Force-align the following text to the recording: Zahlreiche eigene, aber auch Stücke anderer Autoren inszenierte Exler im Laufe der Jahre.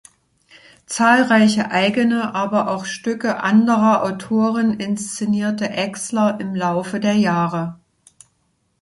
Zahlreiche 0.87 1.69
eigene, 1.69 2.33
aber 2.33 2.71
auch 2.71 2.85
Stücke 2.85 3.43
anderer 3.43 4.01
Autoren 4.01 4.79
inszenierte 4.79 5.69
Exler 5.69 6.39
im 6.39 6.55
Laufe 6.55 6.99
der 6.99 7.13
Jahre. 7.13 7.79